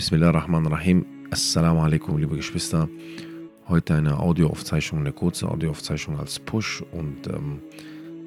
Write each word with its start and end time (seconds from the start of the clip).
Bismillah 0.00 0.30
rahman 0.30 0.66
rahim. 0.66 1.04
Assalamu 1.30 1.82
alaikum, 1.82 2.16
liebe 2.16 2.34
Geschwister. 2.34 2.88
Heute 3.68 3.96
eine 3.96 4.18
Audioaufzeichnung, 4.18 5.02
eine 5.02 5.12
kurze 5.12 5.46
Audioaufzeichnung 5.46 6.18
als 6.18 6.38
Push 6.38 6.82
und 6.90 7.26
ähm, 7.26 7.58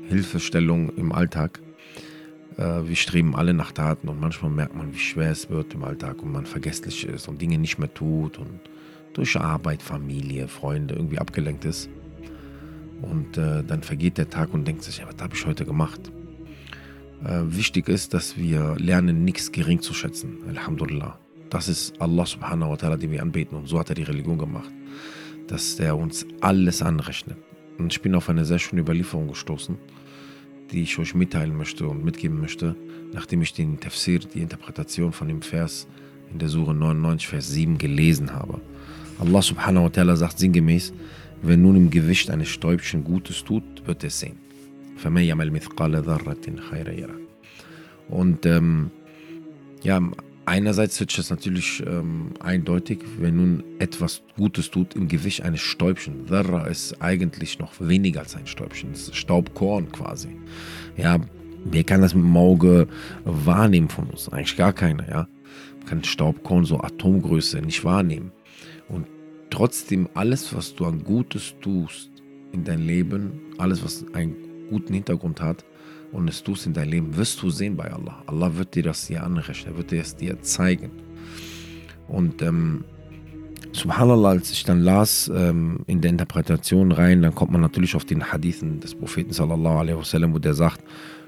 Hilfestellung 0.08 0.96
im 0.98 1.12
Alltag. 1.12 1.60
Äh, 2.58 2.88
wir 2.88 2.96
streben 2.96 3.36
alle 3.36 3.56
nach 3.56 3.72
Taten 3.72 4.08
und 4.08 4.20
manchmal 4.20 4.52
merkt 4.52 4.76
man, 4.76 4.94
wie 4.94 5.00
schwer 5.00 5.32
es 5.32 5.50
wird 5.50 5.74
im 5.74 5.84
Alltag 5.84 6.22
und 6.22 6.32
man 6.32 6.46
vergesslich 6.46 7.08
ist 7.08 7.28
und 7.28 7.42
Dinge 7.42 7.58
nicht 7.58 7.80
mehr 7.80 7.92
tut 7.92 8.38
und 8.38 8.60
durch 9.14 9.36
Arbeit, 9.36 9.82
Familie, 9.82 10.48
Freunde 10.48 10.94
irgendwie 10.94 11.18
abgelenkt 11.18 11.66
ist. 11.66 11.90
Und 13.02 13.36
äh, 13.40 13.64
dann 13.64 13.82
vergeht 13.82 14.20
der 14.20 14.30
Tag 14.30 14.54
und 14.54 14.68
denkt 14.68 14.84
sich, 14.84 15.00
ja, 15.00 15.08
was 15.08 15.20
habe 15.20 15.34
ich 15.34 15.44
heute 15.48 15.66
gemacht? 15.66 16.12
Äh, 17.26 17.42
wichtig 17.48 17.90
ist, 17.90 18.14
dass 18.14 18.38
wir 18.38 18.76
lernen, 18.78 19.26
nichts 19.26 19.52
gering 19.52 19.82
zu 19.82 19.96
schätzen. 19.96 20.38
Alhamdulillah. 20.48 21.18
Das 21.54 21.68
ist 21.68 22.02
Allah 22.02 22.26
subhanahu 22.26 22.72
wa 22.72 22.74
ta'ala, 22.74 22.98
den 22.98 23.12
wir 23.12 23.22
anbeten. 23.22 23.56
Und 23.56 23.68
so 23.68 23.78
hat 23.78 23.90
er 23.90 23.96
die 23.96 24.02
Religion 24.02 24.40
gemacht. 24.40 24.72
Dass 25.46 25.80
er 25.80 25.96
uns 25.96 26.26
alles 26.42 26.82
anrechnet. 26.82 27.38
Und 27.78 27.94
ich 27.94 28.02
bin 28.02 28.16
auf 28.16 28.28
eine 28.28 28.44
sehr 28.44 28.58
schöne 28.58 28.82
Überlieferung 28.82 29.28
gestoßen, 29.28 29.78
die 30.72 30.82
ich 30.82 30.98
euch 30.98 31.14
mitteilen 31.14 31.56
möchte 31.56 31.88
und 31.88 32.04
mitgeben 32.04 32.42
möchte, 32.42 32.76
nachdem 33.14 33.44
ich 33.44 33.54
den 33.54 33.80
Tafsir, 33.80 34.18
die 34.18 34.40
Interpretation 34.40 35.12
von 35.12 35.28
dem 35.28 35.44
Vers 35.44 35.88
in 36.32 36.40
der 36.40 36.50
Sure 36.50 36.74
99, 36.74 37.28
Vers 37.28 37.52
7 37.52 37.78
gelesen 37.78 38.34
habe. 38.34 38.60
Allah 39.20 39.42
subhanahu 39.44 39.84
wa 39.84 39.90
ta'ala 39.90 40.16
sagt 40.16 40.40
sinngemäß, 40.40 40.92
wer 41.44 41.58
nun 41.58 41.76
im 41.76 41.92
Gewicht 41.92 42.32
eines 42.32 42.50
Stäubchen 42.50 43.04
Gutes 43.04 43.44
tut, 43.44 43.64
wird 43.86 44.04
es 44.04 44.20
sehen. 44.20 44.38
Und 48.10 48.46
ähm, 48.48 48.92
ja, 49.84 50.02
einerseits 50.46 51.00
ist 51.00 51.18
es 51.18 51.30
natürlich 51.30 51.84
ähm, 51.86 52.32
eindeutig, 52.40 53.00
wenn 53.20 53.36
nun 53.36 53.64
etwas 53.80 54.22
Gutes 54.36 54.72
tut 54.72 54.96
im 54.96 55.08
Gewicht 55.08 55.44
eines 55.44 55.62
Stäubchen. 55.62 56.26
Dharra 56.28 56.68
ist 56.68 57.02
eigentlich 57.02 57.60
noch 57.60 57.74
weniger 57.80 58.22
als 58.22 58.36
ein 58.36 58.48
Stäubchen, 58.48 58.92
das 58.92 59.04
ist 59.04 59.16
Staubkorn 59.16 59.92
quasi. 59.92 60.38
Ja, 60.98 61.20
wer 61.66 61.84
kann 61.84 62.02
das 62.02 62.14
mit 62.14 62.24
dem 62.24 62.38
Auge 62.38 62.88
wahrnehmen 63.24 63.90
von 63.90 64.10
uns? 64.10 64.30
Eigentlich 64.30 64.58
gar 64.58 64.74
keiner, 64.74 65.08
ja. 65.10 65.28
Man 65.80 65.88
kann 65.88 66.04
Staubkorn 66.04 66.66
so 66.66 66.80
Atomgröße 66.80 67.62
nicht 67.62 67.84
wahrnehmen. 67.84 68.32
Und 68.90 69.08
trotzdem, 69.50 70.10
alles, 70.14 70.56
was 70.56 70.76
du 70.76 70.86
an 70.86 71.04
Gutes 71.04 71.56
tust 71.62 72.10
in 72.52 72.64
dein 72.64 72.86
Leben, 72.86 73.42
alles, 73.58 73.84
was 73.84 74.06
einen 74.14 74.36
guten 74.70 74.94
Hintergrund 74.94 75.42
hat, 75.42 75.66
und 76.14 76.28
es 76.30 76.44
tust 76.44 76.66
in 76.66 76.74
deinem 76.74 76.92
Leben, 76.92 77.18
wirst 77.18 77.42
du 77.42 77.50
sehen 77.50 77.76
bei 77.76 77.92
Allah. 77.92 78.24
Allah 78.28 78.56
wird 78.56 78.76
dir 78.76 78.84
das 78.84 79.08
dir 79.08 79.24
anrechnen, 79.24 79.74
er 79.74 79.78
wird 79.78 79.92
dir 79.92 80.02
es 80.02 80.16
dir 80.16 80.42
zeigen. 80.42 80.92
Und 82.08 82.42
ähm, 82.42 82.86
Subhanallah, 83.74 84.30
als 84.30 84.52
ich 84.52 84.64
dann 84.64 84.82
las 84.82 85.32
ähm, 85.34 85.80
in 85.88 86.00
der 86.02 86.12
Interpretation 86.12 86.92
rein, 86.92 87.24
dann 87.24 87.34
kommt 87.34 87.52
man 87.52 87.62
natürlich 87.62 87.96
auf 87.96 88.06
den 88.06 88.32
Hadithen 88.32 88.80
des 88.80 88.94
Propheten 88.94 89.34
sallallahu 89.34 89.78
alaihi 89.80 89.98
wasallam, 89.98 90.34
wo 90.34 90.40
der 90.40 90.54
sagt, 90.54 90.82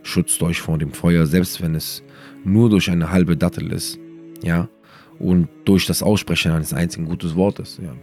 schützt 0.03 0.41
euch 0.44 0.61
vor 0.61 0.78
dem 0.78 0.91
Feuer, 0.91 1.25
selbst 1.25 1.61
wenn 1.61 1.73
es 1.73 2.03
nur 2.44 2.69
durch 2.69 2.91
eine 2.91 3.09
halbe 3.09 3.36
Dattel 3.36 3.72
ist, 3.72 3.97
ja, 4.44 4.69
und 5.17 5.47
durch 5.63 5.88
das 5.88 6.03
Aussprechen 6.03 6.52
eines 6.52 6.73
einzigen 6.73 7.06
gutes 7.06 7.36
Wortes, 7.36 7.80
ja. 7.81 7.94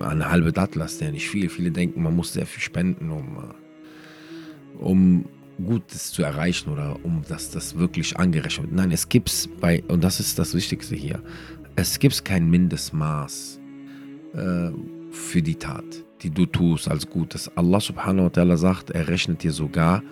Eine 0.00 0.30
halbe 0.30 0.52
Dattel 0.52 0.80
ist 0.80 1.02
ja 1.02 1.10
nicht 1.10 1.28
viel. 1.28 1.50
Viele 1.50 1.70
denken, 1.70 2.02
man 2.02 2.16
muss 2.16 2.32
sehr 2.32 2.46
viel 2.46 2.62
spenden, 2.62 3.10
um, 3.10 3.36
äh, 3.36 4.82
um 4.82 5.26
Gutes 5.58 6.12
zu 6.12 6.22
erreichen 6.22 6.70
oder 6.70 6.96
um 7.02 7.22
dass 7.28 7.50
das 7.50 7.78
wirklich 7.78 8.16
angerechnet 8.18 8.68
wird. 8.68 8.76
Nein, 8.76 8.90
es 8.90 9.08
gibt 9.08 9.48
bei, 9.60 9.82
und 9.88 10.02
das 10.02 10.20
ist 10.20 10.38
das 10.38 10.54
Wichtigste 10.54 10.94
hier, 10.94 11.22
es 11.76 11.98
gibt 11.98 12.24
kein 12.24 12.50
Mindestmaß 12.50 13.60
äh, 14.34 14.70
für 15.10 15.42
die 15.42 15.54
Tat, 15.54 15.84
die 16.22 16.30
du 16.30 16.46
tust 16.46 16.88
als 16.88 17.08
Gutes. 17.08 17.50
Allah 17.56 17.80
subhanahu 17.80 18.26
wa 18.26 18.28
ta'ala 18.28 18.56
sagt, 18.56 18.90
er 18.90 19.08
rechnet 19.08 19.42
dir 19.42 19.52
sogar 19.52 20.02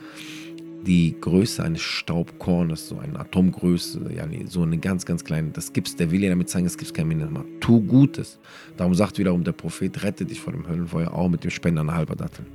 die 0.86 1.14
Größe 1.20 1.62
eines 1.62 1.82
Staubkornes, 1.82 2.88
so 2.88 2.98
eine 2.98 3.20
Atomgröße, 3.20 4.10
ja, 4.14 4.26
so 4.46 4.62
eine 4.62 4.78
ganz, 4.78 5.04
ganz 5.04 5.24
kleine, 5.24 5.50
das 5.50 5.72
gibt's, 5.72 5.94
der 5.96 6.10
will 6.10 6.22
ja 6.22 6.30
damit 6.30 6.48
zeigen, 6.48 6.66
es 6.66 6.78
gibt 6.78 6.94
kein 6.94 7.08
Mindestmaß. 7.08 7.44
Tu 7.60 7.82
Gutes. 7.82 8.38
Darum 8.76 8.94
sagt 8.94 9.18
wiederum 9.18 9.44
der 9.44 9.52
Prophet, 9.52 10.02
rette 10.02 10.24
dich 10.24 10.40
vor 10.40 10.52
dem 10.52 10.66
Höllenfeuer, 10.66 11.12
auch 11.12 11.28
mit 11.28 11.44
dem 11.44 11.50
Spender 11.50 11.82
einer 11.82 11.94
halber 11.94 12.16
Dattel. 12.16 12.46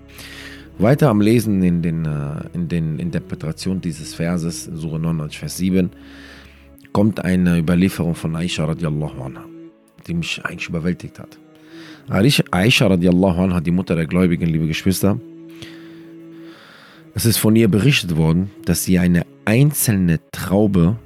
Weiter 0.78 1.09
am 1.09 1.22
Lesen 1.22 1.63
in 1.63 1.81
den, 1.81 2.06
äh, 2.06 2.50
in 2.53 2.68
den 2.68 3.00
Interpretation 3.00 3.80
dieses 3.80 4.13
Verses, 4.13 4.66
Surah 4.66 4.97
99, 4.97 5.40
Vers 5.40 5.58
7, 5.58 5.90
kommt 6.91 7.24
eine 7.24 7.58
Überlieferung 7.58 8.13
von 8.13 8.36
Aisha 8.36 8.66
radiallahu 8.66 9.22
anha, 9.24 9.46
die 10.06 10.13
mich 10.13 10.44
eigentlich 10.44 10.68
überwältigt 10.68 11.18
hat. 11.18 11.40
Aisha 12.09 12.88
radiallahu 12.88 13.41
anha, 13.41 13.62
die 13.62 13.72
Mutter 13.72 13.96
der 13.96 14.06
Gläubigen, 14.06 14.47
liebe 14.47 14.68
Geschwister, 14.68 15.18
es 17.13 17.25
ist 17.25 17.38
von 17.38 17.56
ihr 17.56 17.69
berichtet 17.69 18.18
worden, 18.18 18.52
dass 18.66 18.84
sie 18.84 19.00
eine 19.00 19.25
einzelne 19.46 20.19
Traube 20.31 20.97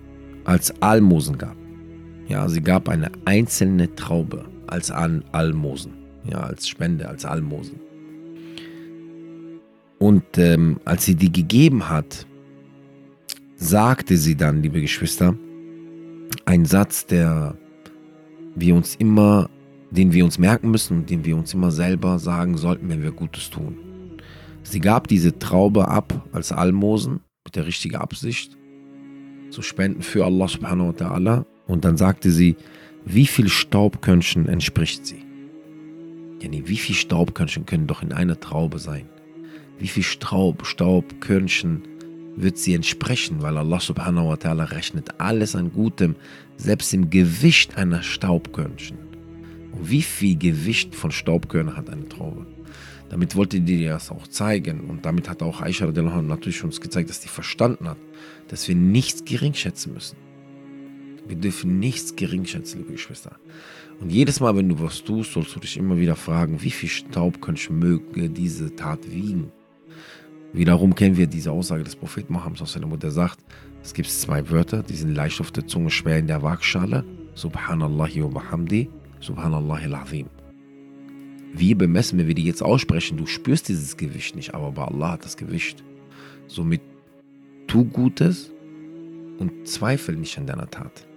als 0.45 0.73
Almosen 0.81 1.37
gab. 1.37 1.55
Ja, 2.27 2.49
sie 2.49 2.61
gab 2.61 2.89
eine 2.89 3.11
einzelne 3.25 3.93
Traube 3.93 4.45
als 4.65 4.89
Almosen, 4.89 5.93
ja, 6.27 6.39
als 6.39 6.67
Spende, 6.67 7.07
als 7.07 7.25
Almosen. 7.25 7.88
Und 9.99 10.37
ähm, 10.37 10.79
als 10.85 11.05
sie 11.05 11.15
die 11.15 11.31
gegeben 11.31 11.89
hat, 11.89 12.25
sagte 13.57 14.15
sie 14.17 14.35
dann, 14.35 14.63
liebe 14.63 14.81
Geschwister, 14.81 15.35
einen 16.45 16.65
Satz, 16.65 17.05
der 17.05 17.57
wir 18.55 18.75
uns 18.75 18.95
immer, 18.95 19.49
den 19.91 20.13
wir 20.13 20.23
uns 20.23 20.37
merken 20.37 20.71
müssen 20.71 20.99
und 20.99 21.09
den 21.09 21.25
wir 21.25 21.35
uns 21.35 21.53
immer 21.53 21.71
selber 21.71 22.17
sagen 22.17 22.57
sollten, 22.57 22.89
wenn 22.89 23.03
wir 23.03 23.11
Gutes 23.11 23.49
tun. 23.49 23.77
Sie 24.63 24.79
gab 24.79 25.07
diese 25.07 25.37
Traube 25.37 25.87
ab 25.87 26.27
als 26.31 26.51
Almosen 26.51 27.19
mit 27.43 27.55
der 27.55 27.65
richtigen 27.65 27.95
Absicht 27.97 28.57
zu 29.49 29.61
spenden 29.61 30.01
für 30.01 30.25
Allah 30.25 30.47
subhanahu 30.47 30.89
wa 30.89 30.91
ta'ala 30.91 31.45
und 31.67 31.83
dann 31.85 31.97
sagte 31.97 32.31
sie, 32.31 32.55
wie 33.05 33.25
viel 33.25 33.49
Staubkörnchen 33.49 34.47
entspricht 34.47 35.05
sie? 35.05 35.25
Ja, 36.41 36.49
nee, 36.49 36.63
wie 36.65 36.77
viel 36.77 36.95
Staubkörnchen 36.95 37.65
können 37.65 37.87
doch 37.87 38.01
in 38.01 38.13
einer 38.13 38.39
Traube 38.39 38.79
sein? 38.79 39.09
Wie 39.79 39.87
viel 39.87 40.03
Staub, 40.03 40.65
Staub, 40.65 41.21
Körnchen 41.21 41.81
wird 42.35 42.57
sie 42.57 42.73
entsprechen, 42.73 43.41
weil 43.41 43.57
Allah 43.57 43.79
subhanahu 43.79 44.29
wa 44.29 44.33
ta'ala 44.35 44.71
rechnet 44.71 45.19
alles 45.19 45.55
an 45.55 45.71
Gutem, 45.71 46.15
selbst 46.57 46.93
im 46.93 47.09
Gewicht 47.09 47.77
einer 47.77 48.03
Staubkörnchen. 48.03 48.97
Und 49.71 49.89
wie 49.89 50.01
viel 50.01 50.37
Gewicht 50.37 50.95
von 50.95 51.11
Staubkörnern 51.11 51.75
hat 51.75 51.89
eine 51.89 52.07
Traube? 52.07 52.45
Damit 53.09 53.35
wollte 53.35 53.59
die 53.59 53.77
dir 53.77 53.91
das 53.91 54.11
auch 54.11 54.27
zeigen 54.27 54.81
und 54.81 55.05
damit 55.05 55.29
hat 55.29 55.41
auch 55.41 55.61
Aisha 55.61 55.85
natürlich 55.87 56.63
uns 56.63 56.79
gezeigt, 56.79 57.09
dass 57.09 57.21
die 57.21 57.27
verstanden 57.27 57.89
hat, 57.89 57.97
dass 58.49 58.67
wir 58.67 58.75
nichts 58.75 59.25
geringschätzen 59.25 59.93
müssen. 59.93 60.17
Wir 61.27 61.35
dürfen 61.35 61.79
nichts 61.79 62.15
geringschätzen, 62.15 62.79
liebe 62.79 62.93
Geschwister. 62.93 63.37
Und 63.99 64.11
jedes 64.11 64.39
Mal, 64.39 64.55
wenn 64.55 64.69
du 64.69 64.79
was 64.79 65.03
tust, 65.03 65.33
sollst 65.33 65.55
du 65.55 65.59
dich 65.59 65.77
immer 65.77 65.97
wieder 65.97 66.15
fragen, 66.15 66.61
wie 66.61 66.71
viel 66.71 66.89
Staubkörnchen 66.89 67.77
möge 67.77 68.29
diese 68.29 68.75
Tat 68.75 69.11
wiegen? 69.11 69.51
Wiederum 70.53 70.95
kennen 70.95 71.17
wir 71.17 71.27
diese 71.27 71.51
Aussage 71.51 71.83
des 71.83 71.95
Propheten 71.95 72.33
Mohammed, 72.33 72.59
der 73.03 73.11
sagt, 73.11 73.39
es 73.83 73.93
gibt 73.93 74.09
zwei 74.09 74.49
Wörter, 74.49 74.83
die 74.83 74.95
sind 74.95 75.13
leicht 75.13 75.39
auf 75.41 75.51
der 75.51 75.67
Zunge, 75.67 75.89
schwer 75.89 76.17
in 76.17 76.27
der 76.27 76.41
Waagschale. 76.41 77.05
Subhanallahi 77.35 78.23
wa 78.23 78.27
bihamdi, 78.39 78.89
Subhanallahi 79.21 79.85
al-Azim. 79.85 80.27
Wie 81.53 81.73
bemessen 81.73 82.19
wir, 82.19 82.27
wie 82.27 82.33
die 82.33 82.43
jetzt 82.43 82.61
aussprechen? 82.61 83.17
Du 83.17 83.25
spürst 83.25 83.69
dieses 83.69 83.95
Gewicht 83.97 84.35
nicht, 84.35 84.53
aber 84.53 84.71
bei 84.71 84.83
Allah 84.83 85.13
hat 85.13 85.25
das 85.25 85.37
Gewicht. 85.37 85.83
Somit 86.47 86.81
tu 87.67 87.85
Gutes 87.85 88.51
und 89.39 89.67
zweifel 89.67 90.15
nicht 90.15 90.37
an 90.37 90.45
deiner 90.45 90.69
Tat. 90.69 91.07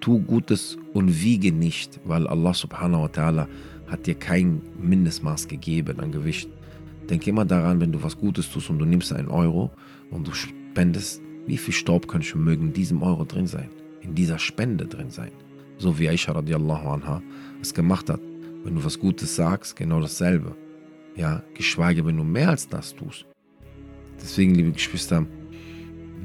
Tu 0.00 0.20
Gutes 0.20 0.76
und 0.92 1.22
wiege 1.22 1.52
nicht, 1.52 2.00
weil 2.04 2.26
Allah 2.26 2.54
subhanahu 2.54 3.02
wa 3.02 3.06
ta'ala 3.06 3.46
hat 3.86 4.06
dir 4.06 4.14
kein 4.14 4.60
Mindestmaß 4.80 5.48
gegeben 5.48 6.00
an 6.00 6.12
Gewicht. 6.12 6.50
Denke 7.10 7.30
immer 7.30 7.44
daran, 7.44 7.80
wenn 7.80 7.92
du 7.92 8.02
was 8.02 8.18
Gutes 8.18 8.50
tust 8.50 8.68
und 8.70 8.78
du 8.78 8.84
nimmst 8.84 9.12
einen 9.12 9.28
Euro 9.28 9.70
und 10.10 10.26
du 10.26 10.32
spendest, 10.32 11.22
wie 11.46 11.56
viel 11.56 11.74
Staubkörnchen 11.74 12.42
mögen 12.42 12.68
in 12.68 12.72
diesem 12.72 13.02
Euro 13.02 13.24
drin 13.24 13.46
sein, 13.46 13.70
in 14.00 14.14
dieser 14.14 14.38
Spende 14.38 14.86
drin 14.86 15.10
sein. 15.10 15.32
So 15.78 15.98
wie 15.98 16.08
Aisha 16.08 16.32
radiallahu 16.32 16.88
anha 16.88 17.22
es 17.62 17.72
gemacht 17.72 18.10
hat. 18.10 18.20
Wenn 18.64 18.74
du 18.74 18.84
was 18.84 18.98
Gutes 18.98 19.36
sagst, 19.36 19.76
genau 19.76 20.00
dasselbe. 20.00 20.54
Ja, 21.16 21.42
geschweige, 21.54 22.04
wenn 22.04 22.16
du 22.16 22.24
mehr 22.24 22.50
als 22.50 22.68
das 22.68 22.94
tust. 22.94 23.26
Deswegen, 24.20 24.54
liebe 24.54 24.72
Geschwister, 24.72 25.24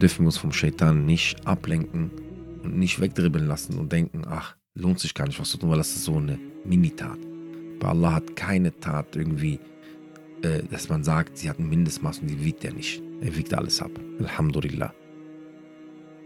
dürfen 0.02 0.24
wir 0.24 0.28
uns 0.28 0.38
vom 0.38 0.52
Shaitan 0.52 1.06
nicht 1.06 1.48
ablenken 1.48 2.12
und 2.64 2.78
nicht 2.78 3.00
wegdribbeln 3.00 3.48
lassen 3.48 3.78
und 3.78 3.92
denken, 3.92 4.24
ach, 4.28 4.56
lohnt 4.76 5.00
sich 5.00 5.14
gar 5.14 5.28
nicht 5.28 5.40
was 5.40 5.52
zu 5.52 5.58
tun, 5.58 5.70
weil 5.70 5.78
das 5.78 5.96
ist 5.96 6.04
so 6.04 6.18
eine 6.18 6.40
Mini-Tat. 6.66 7.20
Bei 7.80 7.90
Allah 7.90 8.14
hat 8.14 8.36
keine 8.36 8.78
Tat 8.80 9.16
irgendwie 9.16 9.60
dass 10.44 10.90
man 10.90 11.04
sagt, 11.04 11.38
sie 11.38 11.50
hat 11.50 11.60
ein 11.60 11.70
Mindestmaß 11.70 12.20
und 12.20 12.28
die 12.28 12.44
wiegt 12.44 12.64
er 12.66 12.74
nicht. 12.74 13.02
Er 13.22 13.36
wiegt 13.36 13.54
alles 13.54 13.82
ab. 13.82 13.92
Alhamdulillah. 14.20 14.94